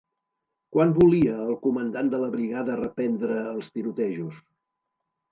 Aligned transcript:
Quan 0.75 0.93
volia 0.99 1.33
el 1.49 1.59
comandant 1.65 2.09
de 2.13 2.21
la 2.23 2.29
brigada 2.35 2.77
reprendre 2.79 3.35
els 3.51 3.69
tirotejos? 3.75 4.41